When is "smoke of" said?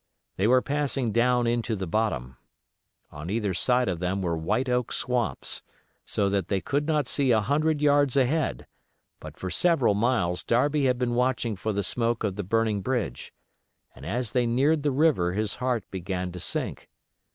11.83-12.35